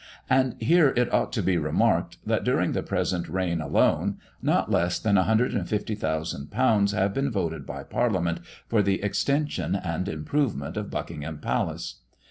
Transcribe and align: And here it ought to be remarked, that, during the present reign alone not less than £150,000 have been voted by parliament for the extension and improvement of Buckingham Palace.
And 0.31 0.59
here 0.59 0.95
it 0.97 1.13
ought 1.13 1.31
to 1.33 1.43
be 1.43 1.57
remarked, 1.59 2.17
that, 2.25 2.43
during 2.43 2.71
the 2.71 2.81
present 2.81 3.29
reign 3.29 3.61
alone 3.61 4.17
not 4.41 4.71
less 4.71 4.97
than 4.97 5.13
£150,000 5.13 6.91
have 6.95 7.13
been 7.13 7.29
voted 7.29 7.67
by 7.67 7.83
parliament 7.83 8.39
for 8.67 8.81
the 8.81 9.03
extension 9.03 9.75
and 9.75 10.09
improvement 10.09 10.75
of 10.75 10.89
Buckingham 10.89 11.37
Palace. 11.37 11.99